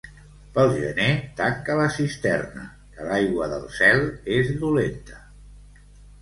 [0.53, 1.09] Pel gener,
[1.41, 2.63] tanca la cisterna,
[2.95, 4.03] que l'aigua del cel
[4.39, 5.21] és dolenta.